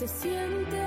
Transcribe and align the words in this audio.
se 0.00 0.08
siente 0.08 0.78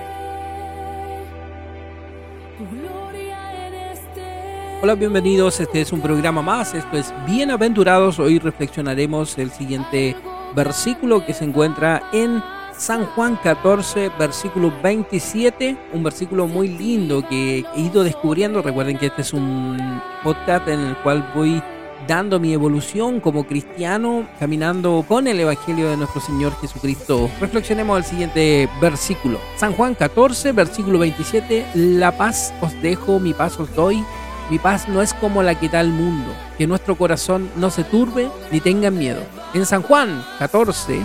tu 2.57 2.65
gloria 2.75 3.67
en 3.67 3.73
este. 3.75 4.79
Hola, 4.81 4.95
bienvenidos. 4.95 5.59
Este 5.59 5.81
es 5.81 5.93
un 5.93 6.01
programa 6.01 6.41
más. 6.41 6.73
Esto 6.73 6.97
es 6.97 7.13
Bienaventurados. 7.27 8.17
Hoy 8.17 8.39
reflexionaremos 8.39 9.37
el 9.37 9.51
siguiente 9.51 10.15
versículo 10.55 11.23
que 11.23 11.35
se 11.35 11.45
encuentra 11.45 12.09
en 12.11 12.41
San 12.75 13.05
Juan 13.05 13.37
14, 13.43 14.09
versículo 14.17 14.73
27. 14.81 15.77
Un 15.93 16.01
versículo 16.01 16.47
muy 16.47 16.69
lindo 16.69 17.23
que 17.29 17.63
he 17.75 17.81
ido 17.81 18.03
descubriendo. 18.03 18.63
Recuerden 18.63 18.97
que 18.97 19.05
este 19.05 19.21
es 19.21 19.31
un 19.31 20.01
podcast 20.23 20.67
en 20.69 20.79
el 20.79 20.97
cual 20.97 21.31
voy 21.35 21.61
dando 22.07 22.39
mi 22.39 22.53
evolución 22.53 23.19
como 23.19 23.45
cristiano, 23.45 24.27
caminando 24.39 25.05
con 25.07 25.27
el 25.27 25.39
Evangelio 25.39 25.89
de 25.89 25.97
nuestro 25.97 26.21
Señor 26.21 26.53
Jesucristo. 26.59 27.29
Reflexionemos 27.39 27.97
el 27.97 28.03
siguiente 28.03 28.69
versículo. 28.81 29.39
San 29.57 29.73
Juan 29.73 29.95
14, 29.95 30.51
versículo 30.51 30.99
27. 30.99 31.65
La 31.75 32.17
paz 32.17 32.53
os 32.61 32.73
dejo, 32.81 33.19
mi 33.19 33.33
paz 33.33 33.59
os 33.59 33.73
doy. 33.75 34.03
Mi 34.49 34.59
paz 34.59 34.89
no 34.89 35.01
es 35.01 35.13
como 35.13 35.41
la 35.41 35.59
que 35.59 35.69
da 35.69 35.81
el 35.81 35.89
mundo. 35.89 36.31
Que 36.57 36.67
nuestro 36.67 36.95
corazón 36.95 37.49
no 37.55 37.69
se 37.69 37.83
turbe 37.83 38.29
ni 38.51 38.59
tenga 38.59 38.91
miedo. 38.91 39.21
En 39.53 39.65
San 39.65 39.81
Juan 39.81 40.23
14, 40.39 40.99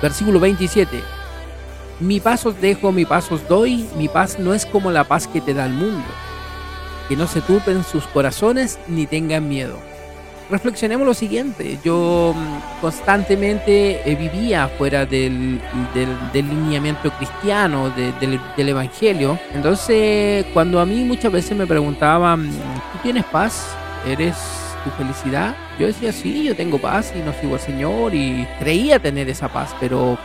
versículo 0.00 0.40
27. 0.40 1.00
Mi 2.00 2.18
paz 2.18 2.44
os 2.46 2.60
dejo, 2.60 2.90
mi 2.90 3.04
paz 3.04 3.30
os 3.30 3.46
doy. 3.48 3.88
Mi 3.96 4.08
paz 4.08 4.38
no 4.38 4.54
es 4.54 4.66
como 4.66 4.90
la 4.90 5.04
paz 5.04 5.28
que 5.28 5.40
te 5.40 5.54
da 5.54 5.66
el 5.66 5.72
mundo. 5.72 6.04
Que 7.08 7.16
no 7.16 7.26
se 7.26 7.40
turben 7.40 7.84
sus 7.84 8.04
corazones 8.08 8.78
ni 8.88 9.06
tengan 9.06 9.48
miedo 9.48 9.91
reflexionemos 10.52 11.06
lo 11.06 11.14
siguiente. 11.14 11.78
Yo 11.82 12.34
mm, 12.36 12.80
constantemente 12.80 14.02
eh, 14.04 14.14
vivía 14.14 14.68
fuera 14.68 15.06
del, 15.06 15.60
del, 15.94 16.48
lineamiento 16.48 17.10
cristiano, 17.12 17.90
del, 17.90 18.38
del, 18.56 18.68
evangelio. 18.68 19.38
Entonces, 19.54 20.44
cuando 20.52 20.78
a 20.78 20.86
mí 20.86 21.04
muchas 21.04 21.32
veces 21.32 21.56
me 21.56 21.66
preguntaban, 21.66 22.50
¿tú 22.50 22.98
tienes 23.02 23.24
paz? 23.24 23.74
¿Eres 24.06 24.36
tu 24.84 24.90
felicidad? 24.90 25.56
Yo 25.78 25.86
decía, 25.86 26.12
sí, 26.12 26.44
yo 26.44 26.54
tengo 26.54 26.78
paz 26.78 27.12
y 27.16 27.20
no 27.20 27.32
sigo 27.40 27.54
al 27.54 27.60
Señor 27.60 28.14
y 28.14 28.46
creía 28.58 28.98
tener 28.98 29.28
esa 29.30 29.48
paz, 29.48 29.74
pero 29.80 30.18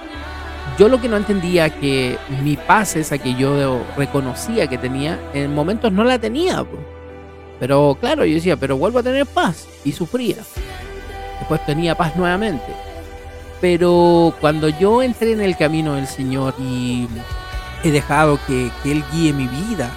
yo 0.77 0.89
lo 0.89 0.99
que 0.99 1.07
no 1.07 1.15
entendía 1.15 1.69
que 1.69 2.17
mi 2.43 2.57
paz, 2.57 2.97
esa 2.97 3.17
que 3.17 3.33
yo 3.35 3.81
reconocía 3.95 4.67
que 4.67 4.77
tenía, 4.77 5.17
en 5.33 5.55
momentos 5.55 5.91
no 5.91 6.03
la 6.03 6.19
tenía. 6.19 6.65
Pero 7.59 7.97
claro, 7.99 8.25
yo 8.25 8.35
decía, 8.35 8.55
pero 8.57 8.77
vuelvo 8.77 8.99
a 8.99 9.03
tener 9.03 9.25
paz. 9.25 9.67
Y 9.83 9.91
sufría. 9.91 10.37
Después 11.39 11.65
tenía 11.65 11.95
paz 11.95 12.15
nuevamente. 12.15 12.65
Pero 13.61 14.33
cuando 14.39 14.69
yo 14.69 15.01
entré 15.01 15.31
en 15.31 15.41
el 15.41 15.57
camino 15.57 15.95
del 15.95 16.07
Señor 16.07 16.53
y 16.59 17.07
he 17.83 17.91
dejado 17.91 18.39
que, 18.45 18.71
Él 18.85 19.03
guíe 19.11 19.33
mi 19.33 19.47
vida, 19.47 19.89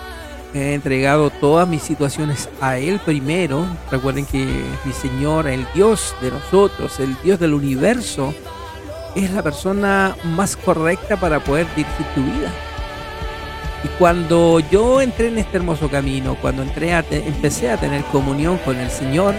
he 0.55 0.75
entregado 0.75 1.31
todas 1.31 1.69
mis 1.69 1.83
situaciones 1.83 2.49
a 2.61 2.79
Él 2.79 3.01
primero. 3.05 3.67
Recuerden 3.91 4.25
que 4.25 4.65
mi 4.85 4.93
Señor, 4.93 5.47
el 5.47 5.67
Dios 5.75 6.15
de 6.23 6.31
nosotros, 6.31 6.99
el 7.01 7.17
Dios 7.23 7.39
del 7.39 7.53
universo, 7.53 8.35
es 9.15 9.31
la 9.31 9.43
persona 9.43 10.17
más 10.25 10.57
correcta 10.57 11.19
para 11.19 11.41
poder 11.41 11.67
dirigir 11.75 12.07
tu 12.15 12.23
vida. 12.23 12.51
Y 13.83 13.89
cuando 13.99 14.61
yo 14.61 15.01
entré 15.01 15.29
en 15.29 15.39
este 15.39 15.57
hermoso 15.57 15.89
camino, 15.89 16.37
cuando 16.41 16.63
entré 16.63 16.93
a 16.93 17.05
empecé 17.11 17.71
a 17.71 17.79
tener 17.79 18.03
comunión 18.05 18.59
con 18.59 18.77
el 18.79 18.91
Señor, 18.91 19.35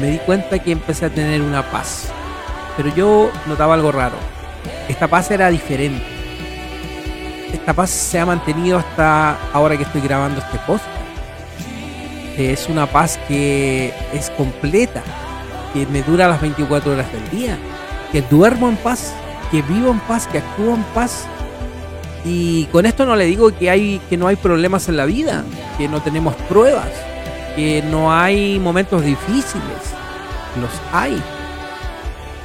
me 0.00 0.10
di 0.10 0.18
cuenta 0.18 0.58
que 0.58 0.72
empecé 0.72 1.06
a 1.06 1.10
tener 1.10 1.42
una 1.42 1.70
paz. 1.70 2.12
Pero 2.76 2.94
yo 2.94 3.30
notaba 3.46 3.74
algo 3.74 3.92
raro. 3.92 4.16
Esta 4.88 5.06
paz 5.06 5.30
era 5.30 5.48
diferente. 5.48 6.04
Esta 7.52 7.72
paz 7.72 7.90
se 7.90 8.18
ha 8.18 8.26
mantenido 8.26 8.78
hasta 8.78 9.38
ahora 9.52 9.76
que 9.76 9.84
estoy 9.84 10.00
grabando 10.00 10.40
este 10.40 10.58
post. 10.66 10.84
Es 12.36 12.68
una 12.68 12.86
paz 12.86 13.18
que 13.28 13.94
es 14.12 14.28
completa, 14.30 15.02
que 15.72 15.86
me 15.86 16.02
dura 16.02 16.26
las 16.26 16.40
24 16.40 16.92
horas 16.92 17.12
del 17.12 17.30
día, 17.30 17.56
que 18.10 18.22
duermo 18.22 18.68
en 18.68 18.76
paz, 18.76 19.14
que 19.52 19.62
vivo 19.62 19.92
en 19.92 20.00
paz, 20.00 20.26
que 20.26 20.38
actúo 20.38 20.74
en 20.74 20.82
paz, 20.94 21.28
y 22.24 22.64
con 22.66 22.86
esto 22.86 23.04
no 23.04 23.16
le 23.16 23.26
digo 23.26 23.52
que, 23.54 24.00
no 24.16 24.26
hay 24.26 24.36
problemas 24.36 24.88
en 24.88 24.96
la 24.96 25.04
vida, 25.04 25.44
que 25.76 25.88
no 25.88 26.00
tenemos 26.00 26.34
pruebas, 26.48 26.88
que 27.54 27.82
no 27.82 28.12
hay 28.12 28.58
momentos 28.58 29.04
difíciles. 29.04 29.92
Los 30.60 30.70
hay. 30.92 31.22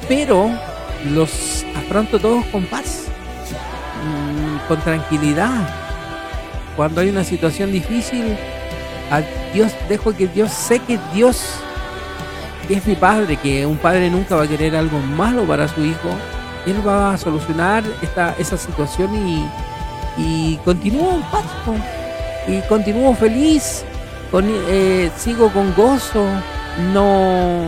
Pero 0.09 0.51
los 1.09 1.65
afronto 1.77 2.19
todos 2.19 2.45
con 2.47 2.65
paz, 2.65 3.05
mm, 4.03 4.67
con 4.67 4.81
tranquilidad. 4.81 5.69
Cuando 6.75 6.99
hay 6.99 7.09
una 7.09 7.23
situación 7.23 7.71
difícil, 7.71 8.35
Dios 9.53 9.71
dejo 9.87 10.13
que 10.13 10.27
Dios, 10.27 10.51
sé 10.51 10.79
que 10.79 10.99
Dios 11.13 11.41
es 12.67 12.85
mi 12.85 12.95
padre, 12.95 13.37
que 13.37 13.65
un 13.65 13.77
padre 13.77 14.09
nunca 14.09 14.35
va 14.35 14.43
a 14.43 14.47
querer 14.47 14.75
algo 14.75 14.99
malo 14.99 15.43
para 15.43 15.67
su 15.69 15.83
hijo. 15.85 16.09
Él 16.65 16.85
va 16.85 17.13
a 17.13 17.17
solucionar 17.17 17.83
esta, 18.01 18.35
esa 18.37 18.57
situación 18.57 19.15
y, 19.15 19.45
y 20.19 20.57
continúo 20.65 21.13
en 21.15 21.21
paz 21.23 21.45
y 22.47 22.61
continúo 22.67 23.13
feliz, 23.15 23.83
eh, 24.33 25.11
sigo 25.17 25.51
con 25.51 25.73
gozo, 25.75 26.25
no, 26.93 27.61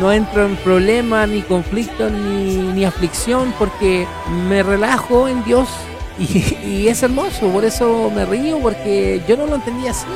no 0.00 0.12
entro 0.12 0.46
en 0.46 0.56
problemas, 0.56 1.28
ni 1.28 1.42
conflictos, 1.42 2.12
ni, 2.12 2.56
ni, 2.56 2.84
aflicción, 2.84 3.54
porque 3.58 4.06
me 4.48 4.62
relajo 4.62 5.28
en 5.28 5.42
Dios 5.44 5.68
y, 6.18 6.88
es 6.88 7.02
hermoso, 7.02 7.48
por 7.48 7.64
eso 7.64 8.10
me 8.14 8.24
río, 8.26 8.58
porque 8.58 9.22
yo 9.26 9.36
no 9.36 9.46
lo 9.46 9.56
entendía 9.56 9.90
así. 9.92 10.06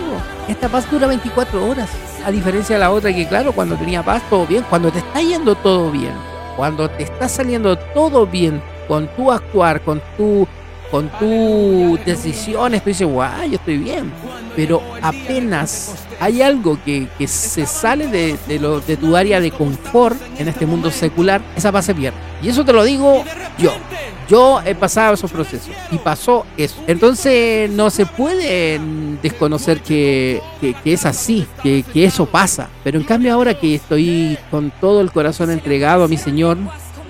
Esta 0.49 0.69
paz 0.69 0.91
dura 0.91 1.06
24 1.06 1.66
horas, 1.66 1.91
a 2.25 2.31
diferencia 2.31 2.76
de 2.76 2.81
la 2.81 2.91
otra 2.91 3.12
que 3.15 3.26
claro, 3.26 3.53
cuando 3.53 3.76
tenía 3.76 4.03
paz 4.03 4.22
todo 4.28 4.47
bien, 4.47 4.65
cuando 4.69 4.91
te 4.91 4.99
está 4.99 5.21
yendo 5.21 5.55
todo 5.55 5.91
bien, 5.91 6.12
cuando 6.56 6.88
te 6.91 7.05
está 7.05 7.28
saliendo 7.28 7.76
todo 7.76 8.26
bien 8.26 8.62
con 8.88 9.09
tu 9.09 9.32
actuar, 9.32 9.81
con 9.81 10.00
tu 10.16 10.47
con 10.91 11.09
tus 11.19 12.05
decisiones, 12.05 12.83
tú 12.83 12.91
dices, 12.91 13.07
guau, 13.07 13.49
yo 13.49 13.57
estoy 13.57 13.79
bien. 13.79 14.13
Pero 14.55 14.83
apenas 15.03 15.95
hay 16.21 16.43
algo 16.43 16.79
que, 16.85 17.09
se 17.27 17.67
sale 17.67 18.07
de, 18.07 18.39
de 18.49 18.97
tu 18.97 19.17
área 19.17 19.41
de 19.41 19.51
confort 19.51 20.17
en 20.39 20.49
este 20.49 20.67
mundo 20.67 20.91
secular, 20.91 21.43
esa 21.57 21.73
paz 21.73 21.87
se 21.87 21.95
pierde. 21.95 22.19
Y 22.43 22.49
eso 22.49 22.65
te 22.65 22.73
lo 22.73 22.85
digo 22.85 23.25
yo. 23.59 23.73
Yo 24.29 24.61
he 24.65 24.75
pasado 24.75 25.15
esos 25.15 25.31
procesos 25.31 25.71
y 25.93 25.99
pasó 25.99 26.47
eso. 26.57 26.83
Entonces 26.89 27.71
no 27.71 27.91
se 27.91 28.07
puede 28.07 28.81
desconocer 29.23 29.81
que, 29.81 30.43
es 30.85 31.07
así, 31.07 31.47
que, 31.63 31.85
que 31.85 32.05
eso 32.05 32.27
pasa. 32.27 32.69
Pero 32.83 32.99
en 32.99 33.05
cambio 33.05 33.33
ahora 33.33 33.55
que 33.55 33.77
estoy 33.77 34.37
con 34.51 34.73
todo 34.81 35.01
el 35.01 35.13
corazón 35.13 35.53
entregado 35.53 36.03
a 36.05 36.09
mi 36.09 36.17
Señor, 36.17 36.59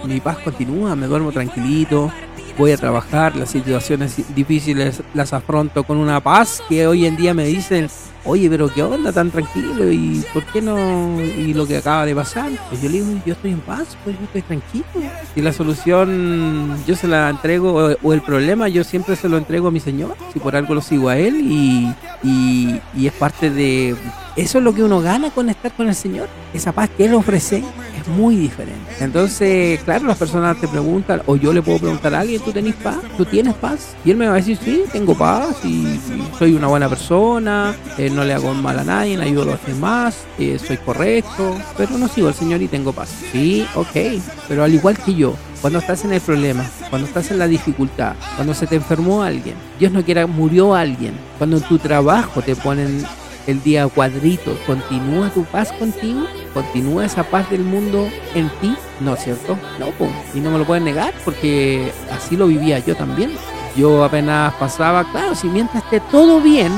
mi 0.05 0.21
paz 0.21 0.39
continúa, 0.39 0.95
me 0.95 1.07
duermo 1.07 1.33
tranquilito, 1.33 2.13
voy 2.56 2.72
a 2.72 2.77
trabajar, 2.77 3.37
las 3.37 3.50
situaciones 3.50 4.34
difíciles 4.34 5.03
las 5.15 5.33
afronto 5.33 5.84
con 5.84 5.99
una 5.99 6.21
paz 6.21 6.62
que 6.69 6.87
hoy 6.87 7.06
en 7.06 7.17
día 7.17 7.34
me 7.34 7.44
dicen, 7.44 7.89
oye, 8.27 8.51
pero 8.51 8.69
qué 8.73 8.83
onda 8.83 9.13
tan 9.13 9.31
tranquilo 9.31 9.91
y 9.91 10.25
por 10.33 10.45
qué 10.47 10.61
no, 10.61 11.21
y 11.21 11.55
lo 11.55 11.67
que 11.67 11.79
acaba 11.79 12.05
de 12.05 12.15
pasar, 12.15 12.51
pues 12.69 12.83
yo 12.83 12.89
le 12.89 13.01
digo, 13.01 13.21
yo 13.25 13.33
estoy 13.33 13.53
en 13.53 13.61
paz, 13.61 13.97
pues 14.05 14.17
yo 14.19 14.25
estoy 14.25 14.43
tranquilo. 14.43 14.85
Y 15.35 15.41
la 15.41 15.53
solución 15.53 16.77
yo 16.87 16.97
se 16.97 17.09
la 17.09 17.31
entrego, 17.31 17.97
o, 18.03 18.13
el 18.13 18.23
problema 18.23 18.69
yo 18.69 18.85
siempre 18.85 19.17
se 19.17 19.29
lo 19.29 19.37
entrego 19.37 19.69
a 19.69 19.71
mi 19.71 19.81
Señor, 19.81 20.17
si 20.33 20.39
por 20.39 20.57
algo 20.57 20.75
lo 20.75 20.81
sigo 20.81 21.09
a 21.09 21.17
Él 21.17 21.41
y, 21.41 21.95
y, 22.23 22.81
y 22.95 23.07
es 23.07 23.13
parte 23.13 23.51
de, 23.51 23.97
eso 24.37 24.59
es 24.59 24.65
lo 24.65 24.75
que 24.75 24.83
uno 24.83 25.01
gana 25.01 25.31
con 25.31 25.49
estar 25.49 25.73
con 25.73 25.89
el 25.89 25.95
Señor, 25.95 26.29
esa 26.53 26.73
paz 26.73 26.91
que 26.97 27.07
Él 27.07 27.15
ofrece 27.15 27.63
muy 28.09 28.37
diferente. 28.37 28.77
Entonces, 29.01 29.81
claro, 29.83 30.07
las 30.07 30.17
personas 30.17 30.61
te 30.61 30.69
preguntan, 30.69 31.23
o 31.27 31.37
yo 31.37 31.53
le 31.53 31.63
puedo 31.63 31.79
preguntar 31.79 32.15
a 32.15 32.21
alguien, 32.21 32.41
¿tú 32.41 32.53
tenés 32.53 32.75
paz? 32.75 32.99
¿Tú 33.17 33.25
tienes 33.25 33.55
paz? 33.55 33.95
Y 34.05 34.11
él 34.11 34.17
me 34.17 34.27
va 34.27 34.34
a 34.34 34.37
decir, 34.37 34.59
sí, 34.63 34.84
tengo 34.93 35.17
paz 35.17 35.65
y, 35.65 35.99
soy 36.39 36.55
una 36.55 36.67
buena 36.67 36.89
persona, 36.89 37.75
eh, 37.99 38.11
no 38.16 38.24
le 38.24 38.33
hago 38.33 38.53
mal 38.54 38.78
a 38.78 38.84
nadie, 38.84 39.21
ayudo 39.21 39.42
a 39.42 39.45
los 39.45 39.66
demás, 39.66 40.24
eh, 40.39 40.59
soy 40.59 40.78
correcto, 40.78 41.57
pero 41.77 41.98
no 41.98 42.09
sigo 42.09 42.28
al 42.28 42.34
Señor 42.34 42.63
y 42.63 42.68
tengo 42.68 42.92
paz. 42.92 43.10
Sí, 43.30 43.66
ok, 43.74 44.21
pero 44.48 44.65
al 44.65 44.74
igual 44.74 44.97
que 44.97 45.15
yo, 45.15 45.34
cuando 45.60 45.78
estás 45.78 46.04
en 46.04 46.15
el 46.15 46.21
problema, 46.22 46.65
cuando 46.89 47.07
estás 47.07 47.30
en 47.30 47.39
la 47.39 47.47
dificultad, 47.47 48.15
cuando 48.34 48.54
se 48.54 48.66
te 48.66 48.77
enfermó 48.77 49.22
alguien, 49.22 49.54
Dios 49.78 49.92
no 49.92 50.03
quiera, 50.03 50.27
murió 50.27 50.74
alguien, 50.74 51.13
cuando 51.36 51.59
en 51.59 51.63
tu 51.65 51.78
trabajo 51.78 52.41
te 52.41 52.57
ponen 52.57 53.04
el 53.47 53.63
día 53.63 53.86
cuadrito, 53.86 54.59
¿continúa 54.66 55.28
tu 55.30 55.45
paz 55.45 55.71
contigo? 55.72 56.27
¿Continúa 56.54 57.04
esa 57.04 57.22
paz 57.22 57.51
del 57.51 57.62
mundo 57.62 58.09
en 58.34 58.48
ti? 58.60 58.74
¿No 59.01 59.15
es 59.15 59.22
cierto? 59.22 59.59
No, 59.78 59.92
y 60.34 60.41
no 60.41 60.51
me 60.51 60.59
lo 60.59 60.65
pueden 60.65 60.84
negar 60.84 61.12
porque 61.24 61.92
así 62.10 62.36
lo 62.36 62.47
vivía 62.47 62.78
yo 62.78 62.97
también. 62.97 63.33
Yo 63.77 64.03
apenas 64.03 64.54
pasaba, 64.54 65.04
claro, 65.12 65.34
si 65.34 65.48
mientras 65.48 65.84
esté 65.84 66.01
todo 66.10 66.41
bien, 66.41 66.72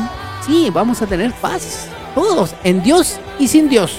sí, 0.45 0.71
vamos 0.73 1.03
a 1.03 1.07
tener 1.07 1.33
paz. 1.35 1.89
Todos, 2.15 2.55
en 2.65 2.83
Dios 2.83 3.19
y 3.39 3.49
sin 3.49 3.69
Dios. 3.69 3.99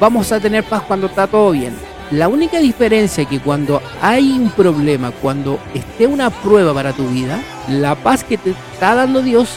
Vamos 0.00 0.32
a 0.32 0.40
tener 0.40 0.64
paz 0.64 0.82
cuando 0.86 1.06
está 1.06 1.26
todo 1.26 1.52
bien. 1.52 1.74
La 2.10 2.28
única 2.28 2.58
diferencia 2.58 3.22
es 3.22 3.28
que 3.28 3.40
cuando 3.40 3.80
hay 4.00 4.32
un 4.32 4.50
problema, 4.50 5.12
cuando 5.12 5.58
esté 5.72 6.06
una 6.06 6.28
prueba 6.28 6.74
para 6.74 6.92
tu 6.92 7.06
vida, 7.08 7.42
la 7.68 7.94
paz 7.94 8.22
que 8.22 8.36
te 8.36 8.50
está 8.50 8.94
dando 8.94 9.22
Dios 9.22 9.56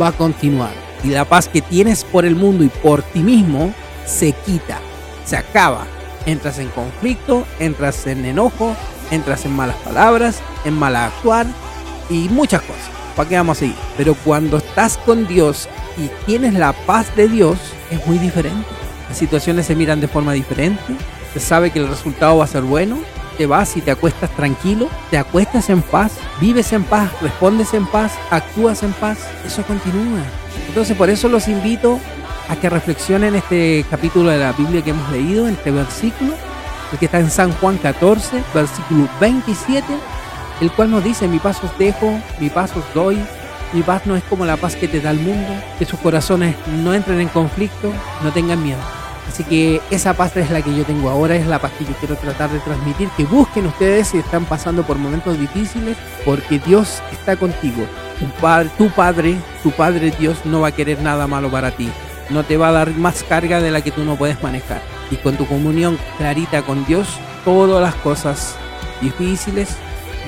va 0.00 0.08
a 0.08 0.12
continuar. 0.12 0.72
Y 1.04 1.08
la 1.08 1.24
paz 1.24 1.48
que 1.48 1.60
tienes 1.60 2.04
por 2.04 2.24
el 2.24 2.36
mundo 2.36 2.64
y 2.64 2.68
por 2.68 3.02
ti 3.02 3.20
mismo 3.20 3.74
se 4.06 4.32
quita, 4.32 4.78
se 5.24 5.36
acaba. 5.36 5.86
Entras 6.26 6.58
en 6.58 6.68
conflicto, 6.68 7.46
entras 7.58 8.06
en 8.06 8.24
enojo, 8.24 8.74
entras 9.10 9.44
en 9.44 9.54
malas 9.56 9.76
palabras, 9.76 10.40
en 10.64 10.78
mal 10.78 10.96
actuar 10.96 11.46
y 12.08 12.28
muchas 12.28 12.62
cosas. 12.62 12.99
¿Para 13.20 13.28
qué 13.28 13.36
vamos 13.36 13.58
a 13.58 13.60
seguir? 13.60 13.76
Pero 13.98 14.14
cuando 14.14 14.56
estás 14.56 14.96
con 14.96 15.26
Dios 15.26 15.68
y 15.98 16.08
tienes 16.24 16.54
la 16.54 16.72
paz 16.72 17.14
de 17.16 17.28
Dios, 17.28 17.58
es 17.90 18.06
muy 18.06 18.16
diferente. 18.16 18.66
Las 19.10 19.18
situaciones 19.18 19.66
se 19.66 19.76
miran 19.76 20.00
de 20.00 20.08
forma 20.08 20.32
diferente, 20.32 20.96
se 21.34 21.38
sabe 21.38 21.70
que 21.70 21.80
el 21.80 21.88
resultado 21.88 22.38
va 22.38 22.44
a 22.44 22.48
ser 22.48 22.62
bueno, 22.62 22.98
te 23.36 23.44
vas 23.44 23.76
y 23.76 23.82
te 23.82 23.90
acuestas 23.90 24.30
tranquilo, 24.36 24.88
te 25.10 25.18
acuestas 25.18 25.68
en 25.68 25.82
paz, 25.82 26.12
vives 26.40 26.72
en 26.72 26.82
paz, 26.82 27.10
respondes 27.20 27.74
en 27.74 27.86
paz, 27.88 28.12
actúas 28.30 28.82
en 28.82 28.94
paz, 28.94 29.18
eso 29.44 29.64
continúa. 29.64 30.22
Entonces 30.68 30.96
por 30.96 31.10
eso 31.10 31.28
los 31.28 31.46
invito 31.46 32.00
a 32.48 32.56
que 32.56 32.70
reflexionen 32.70 33.34
este 33.34 33.84
capítulo 33.90 34.30
de 34.30 34.38
la 34.38 34.52
Biblia 34.52 34.80
que 34.80 34.92
hemos 34.92 35.12
leído, 35.12 35.46
este 35.46 35.70
versículo, 35.70 36.32
el 36.90 36.98
que 36.98 37.04
está 37.04 37.20
en 37.20 37.30
San 37.30 37.52
Juan 37.52 37.76
14, 37.76 38.42
versículo 38.54 39.10
27, 39.20 39.84
el 40.60 40.70
cual 40.72 40.90
nos 40.90 41.02
dice, 41.02 41.28
mi 41.28 41.38
paso 41.38 41.66
os 41.66 41.78
dejo, 41.78 42.18
mi 42.38 42.50
paso 42.50 42.80
os 42.80 42.94
doy, 42.94 43.18
mi 43.72 43.82
paz 43.82 44.02
no 44.04 44.16
es 44.16 44.24
como 44.24 44.44
la 44.44 44.56
paz 44.56 44.76
que 44.76 44.88
te 44.88 45.00
da 45.00 45.10
el 45.10 45.20
mundo, 45.20 45.52
que 45.78 45.84
sus 45.84 45.98
corazones 46.00 46.56
no 46.82 46.92
entren 46.92 47.20
en 47.20 47.28
conflicto, 47.28 47.92
no 48.22 48.32
tengan 48.32 48.62
miedo. 48.62 48.80
Así 49.28 49.44
que 49.44 49.80
esa 49.90 50.14
paz 50.14 50.36
es 50.36 50.50
la 50.50 50.60
que 50.60 50.74
yo 50.74 50.84
tengo 50.84 51.08
ahora, 51.08 51.36
es 51.36 51.46
la 51.46 51.60
paz 51.60 51.70
que 51.78 51.84
yo 51.84 51.92
quiero 52.00 52.16
tratar 52.16 52.50
de 52.50 52.58
transmitir, 52.58 53.08
que 53.16 53.24
busquen 53.24 53.66
ustedes 53.66 54.08
si 54.08 54.18
están 54.18 54.44
pasando 54.44 54.82
por 54.82 54.98
momentos 54.98 55.38
difíciles, 55.38 55.96
porque 56.24 56.58
Dios 56.58 57.00
está 57.12 57.36
contigo. 57.36 57.86
Tu 58.18 58.26
tu 58.76 58.90
padre, 58.90 59.36
tu 59.62 59.70
padre 59.70 60.12
Dios 60.18 60.38
no 60.44 60.62
va 60.62 60.68
a 60.68 60.72
querer 60.72 61.00
nada 61.00 61.28
malo 61.28 61.48
para 61.48 61.70
ti. 61.70 61.88
No 62.28 62.42
te 62.42 62.56
va 62.56 62.68
a 62.68 62.72
dar 62.72 62.90
más 62.90 63.22
carga 63.22 63.60
de 63.60 63.70
la 63.70 63.82
que 63.82 63.92
tú 63.92 64.04
no 64.04 64.16
puedes 64.16 64.42
manejar. 64.42 64.82
Y 65.12 65.16
con 65.16 65.36
tu 65.36 65.46
comunión 65.46 65.96
clarita 66.18 66.62
con 66.62 66.84
Dios, 66.84 67.08
todas 67.44 67.80
las 67.80 67.94
cosas 67.96 68.56
difíciles 69.00 69.76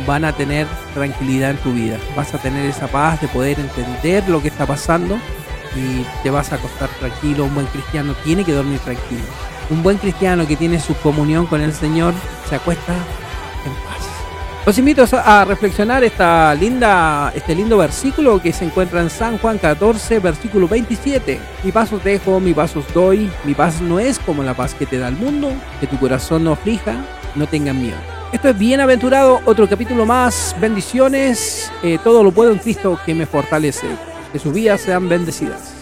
van 0.06 0.24
a 0.24 0.32
tener 0.32 0.66
tranquilidad 0.94 1.50
en 1.50 1.56
tu 1.58 1.72
vida. 1.72 1.98
Vas 2.16 2.34
a 2.34 2.38
tener 2.38 2.64
esa 2.66 2.88
paz 2.88 3.20
de 3.20 3.28
poder 3.28 3.58
entender 3.60 4.28
lo 4.28 4.42
que 4.42 4.48
está 4.48 4.66
pasando 4.66 5.18
y 5.76 6.04
te 6.22 6.30
vas 6.30 6.52
a 6.52 6.56
acostar 6.56 6.88
tranquilo. 6.98 7.44
Un 7.44 7.54
buen 7.54 7.66
cristiano 7.66 8.14
tiene 8.24 8.44
que 8.44 8.52
dormir 8.52 8.80
tranquilo. 8.80 9.22
Un 9.70 9.82
buen 9.82 9.98
cristiano 9.98 10.46
que 10.46 10.56
tiene 10.56 10.80
su 10.80 10.94
comunión 10.96 11.46
con 11.46 11.60
el 11.60 11.72
Señor 11.72 12.14
se 12.48 12.56
acuesta 12.56 12.92
en 12.92 13.72
paz. 13.86 14.08
Los 14.64 14.78
invito 14.78 15.04
a 15.12 15.44
reflexionar 15.44 16.04
este 16.04 17.54
lindo 17.54 17.78
versículo 17.78 18.40
que 18.40 18.52
se 18.52 18.64
encuentra 18.64 19.00
en 19.00 19.10
San 19.10 19.38
Juan 19.38 19.58
14, 19.58 20.20
versículo 20.20 20.68
27. 20.68 21.40
Mi 21.64 21.72
paz 21.72 21.92
os 21.92 22.04
dejo, 22.04 22.38
mi 22.38 22.54
paz 22.54 22.76
os 22.76 22.92
doy. 22.94 23.28
Mi 23.44 23.54
paz 23.54 23.80
no 23.80 23.98
es 23.98 24.20
como 24.20 24.42
la 24.42 24.54
paz 24.54 24.74
que 24.74 24.86
te 24.86 24.98
da 24.98 25.08
el 25.08 25.16
mundo. 25.16 25.52
Que 25.80 25.88
tu 25.88 25.98
corazón 25.98 26.44
no 26.44 26.52
aflija, 26.52 26.94
no 27.34 27.46
tengan 27.46 27.80
miedo. 27.80 28.21
Esto 28.32 28.48
es 28.48 28.58
Bienaventurado, 28.58 29.42
otro 29.44 29.68
capítulo 29.68 30.06
más. 30.06 30.56
Bendiciones. 30.58 31.70
Eh, 31.82 31.98
todo 32.02 32.24
lo 32.24 32.32
puedo 32.32 32.50
en 32.50 32.58
Cristo 32.58 32.98
que 33.04 33.14
me 33.14 33.26
fortalece. 33.26 33.86
Que 34.32 34.38
sus 34.38 34.54
vidas 34.54 34.80
sean 34.80 35.06
bendecidas. 35.06 35.81